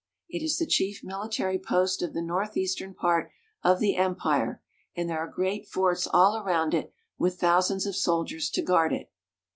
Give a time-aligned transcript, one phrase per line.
[0.27, 3.29] It is the chief military post of the northeastern part
[3.61, 4.59] of the Empire,
[4.95, 8.93] and there are great forts all about it, with thou sands of soldiers to guard
[8.93, 9.11] it.